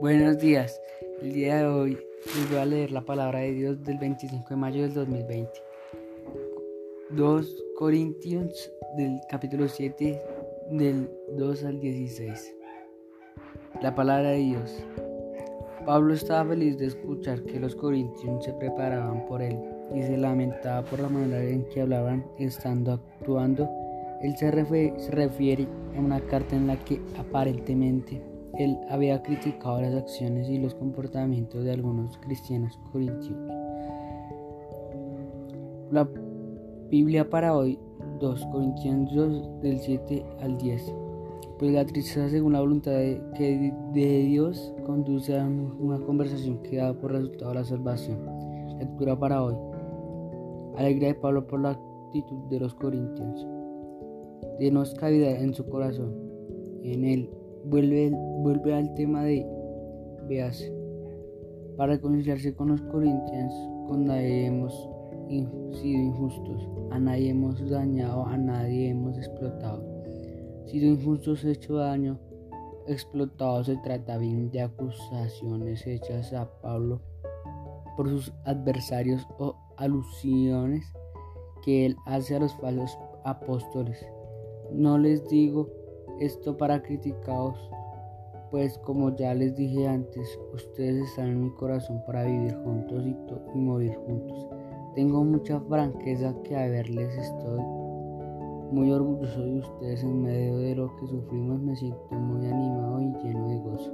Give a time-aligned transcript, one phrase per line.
[0.00, 0.80] Buenos días.
[1.20, 1.98] El día de hoy
[2.48, 5.50] voy a leer la palabra de Dios del 25 de mayo del 2020.
[7.10, 10.18] 2 Corintios del capítulo 7
[10.70, 12.56] del 2 al 16.
[13.82, 14.82] La palabra de Dios.
[15.84, 19.58] Pablo estaba feliz de escuchar que los corintios se preparaban por él
[19.94, 23.68] y se lamentaba por la manera en que hablaban estando actuando.
[24.22, 30.48] Él se refiere a una carta en la que aparentemente él había criticado las acciones
[30.48, 33.38] y los comportamientos de algunos cristianos corintios.
[35.90, 36.08] La
[36.88, 37.78] Biblia para hoy,
[38.20, 40.94] 2 Corintios 2 del 7 al 10.
[41.58, 46.76] Pues la tristeza según la voluntad de, que de Dios conduce a una conversación que
[46.76, 48.18] da por resultado la salvación.
[48.78, 49.54] Lectura para hoy.
[50.76, 53.46] Alegría de Pablo por la actitud de los corintios.
[54.58, 56.14] Denos cavidad en su corazón.
[56.82, 57.30] En él
[57.64, 58.10] vuelve,
[58.42, 59.46] vuelve al tema de
[60.28, 60.70] veas
[61.76, 63.52] para reconciliarse con los corintios
[63.88, 64.72] con nadie hemos
[65.28, 69.82] sido injustos a nadie hemos dañado a nadie hemos explotado.
[70.66, 72.18] Sido injustos hecho daño
[72.86, 77.00] explotado se trata bien de acusaciones hechas a Pablo
[77.96, 80.84] por sus adversarios o alusiones
[81.64, 84.04] que él hace a los falsos apóstoles.
[84.72, 85.68] No les digo
[86.20, 87.58] esto para criticaros,
[88.50, 93.16] pues como ya les dije antes, ustedes están en mi corazón para vivir juntos y,
[93.54, 94.46] y morir juntos.
[94.94, 97.60] Tengo mucha franqueza que a verles estoy
[98.70, 103.24] muy orgulloso de ustedes en medio de lo que sufrimos, me siento muy animado y
[103.24, 103.92] lleno de gozo.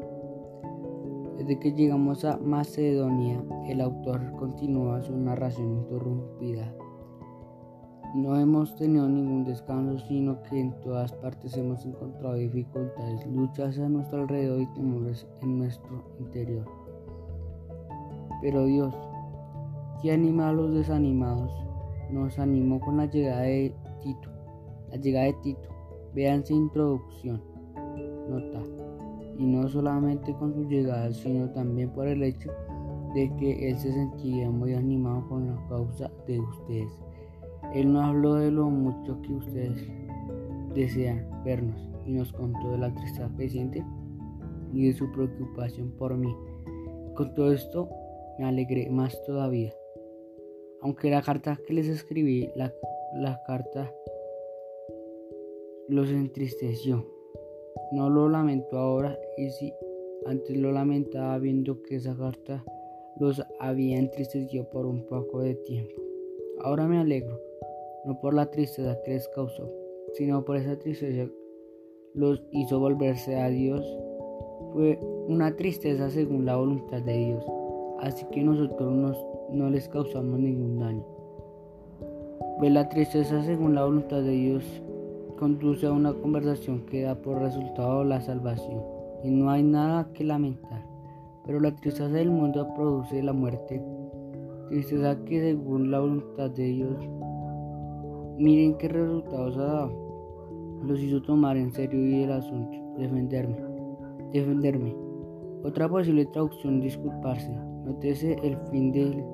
[1.39, 6.75] Desde que llegamos a Macedonia, el autor continúa su narración interrumpida
[8.17, 13.91] no hemos tenido ningún descanso, sino que en todas partes hemos encontrado dificultades, luchas a
[13.91, 16.65] nuestro alrededor y temores en nuestro interior.
[18.41, 18.95] Pero Dios,
[20.01, 21.53] que anima a los desanimados,
[22.11, 24.31] nos animó con la llegada de Tito.
[24.91, 25.69] La llegada de Tito,
[26.15, 27.43] véanse introducción,
[28.31, 28.63] nota,
[29.37, 32.51] y no solamente con su llegada, sino también por el hecho
[33.15, 36.99] de que él se sentía muy animado con la causa de ustedes
[37.77, 39.87] él no habló de lo mucho que ustedes
[40.75, 43.85] desean vernos y nos contó de la tristeza que
[44.73, 46.35] y de su preocupación por mí.
[47.15, 47.91] Con todo esto
[48.39, 49.75] me alegré más todavía.
[50.81, 52.73] Aunque la carta que les escribí, la,
[53.17, 53.93] la carta
[55.89, 57.07] los entristeció.
[57.93, 59.75] No lo lamento ahora y si
[60.25, 62.65] antes lo lamentaba viendo que esa carta
[63.21, 66.03] los había entristecido por un poco de tiempo.
[66.61, 67.46] Ahora me alegro
[68.07, 69.69] no por la tristeza que les causó,
[70.15, 71.29] sino por esa tristeza
[72.15, 73.85] los hizo volverse a Dios.
[74.73, 77.45] Fue una tristeza según la voluntad de Dios,
[78.01, 79.19] así que nosotros
[79.51, 81.05] no les causamos ningún daño.
[82.59, 84.65] Pues la tristeza según la voluntad de Dios
[85.39, 88.83] conduce a una conversación que da por resultado la salvación,
[89.25, 90.87] y no hay nada que lamentar.
[91.45, 93.83] Pero la tristeza del mundo produce la muerte,
[94.69, 96.97] tristeza que según la voluntad de Dios
[98.39, 100.07] Miren qué resultados ha dado.
[100.85, 103.57] Los hizo tomar en serio el asunto, defenderme.
[104.33, 104.95] Defenderme.
[105.65, 107.51] Otra posible traducción, disculparse.
[107.85, 109.25] Nótese el fin de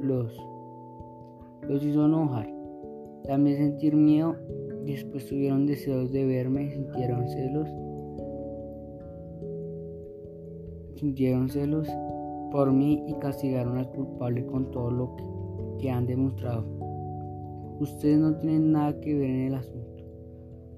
[0.00, 0.36] los.
[1.62, 2.48] Los hizo enojar.
[3.24, 4.36] También sentir miedo.
[4.84, 7.68] Después tuvieron deseos de verme, sintieron celos.
[10.94, 11.88] Sintieron celos
[12.52, 15.16] por mí y castigaron al culpable con todo lo
[15.78, 16.77] que han demostrado.
[17.80, 20.02] Ustedes no tienen nada que ver en el asunto,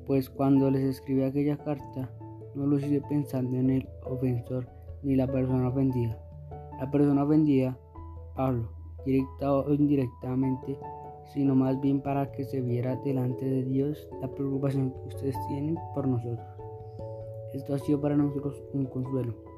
[0.07, 2.11] pues cuando les escribí aquella carta
[2.55, 4.69] no lo hice pensando en el ofensor
[5.03, 6.19] ni la persona ofendida.
[6.79, 7.79] La persona ofendida,
[8.35, 8.71] Pablo,
[9.07, 10.79] directa o indirectamente,
[11.33, 15.79] sino más bien para que se viera delante de Dios la preocupación que ustedes tienen
[15.95, 16.47] por nosotros.
[17.55, 19.50] Esto ha sido para nosotros un consuelo.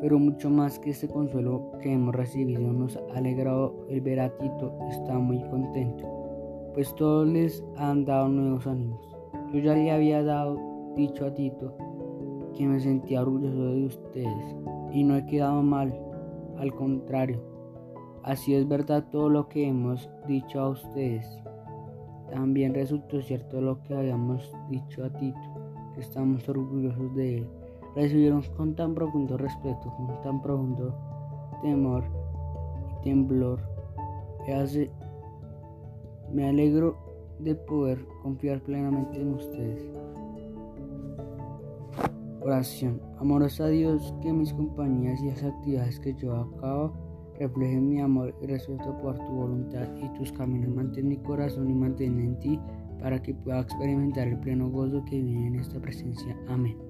[0.00, 4.28] Pero mucho más que este consuelo que hemos recibido nos ha alegrado el ver a
[4.38, 6.04] Tito, está muy contento,
[6.74, 9.16] pues todos les han dado nuevos ánimos.
[9.52, 10.56] Yo ya le había dado
[10.94, 11.76] dicho a Tito
[12.56, 14.56] que me sentía orgulloso de ustedes
[14.92, 15.92] y no he quedado mal,
[16.58, 17.42] al contrario,
[18.22, 21.26] así es verdad todo lo que hemos dicho a ustedes.
[22.30, 25.38] También resultó cierto lo que habíamos dicho a Tito,
[25.94, 27.57] que estamos orgullosos de él
[27.98, 30.94] recibieron con tan profundo respeto, con tan profundo
[31.62, 32.04] temor
[32.92, 33.60] y temblor.
[34.46, 34.90] Me, hace,
[36.32, 36.96] me alegro
[37.40, 39.82] de poder confiar plenamente en ustedes.
[42.40, 43.00] Oración.
[43.18, 46.92] Amorosa Dios, que mis compañías y las actividades que yo acabo
[47.38, 50.70] reflejen mi amor y respeto por tu voluntad y tus caminos.
[50.70, 52.60] Mantén mi corazón y mantén en ti
[53.00, 56.36] para que pueda experimentar el pleno gozo que viene en esta presencia.
[56.46, 56.87] Amén.